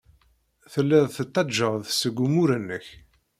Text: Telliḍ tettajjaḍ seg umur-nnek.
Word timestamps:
Telliḍ 0.71 1.05
tettajjaḍ 1.15 1.77
seg 1.99 2.15
umur-nnek. 2.25 2.87